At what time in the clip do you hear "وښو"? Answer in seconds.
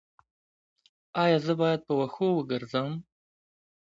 1.99-2.27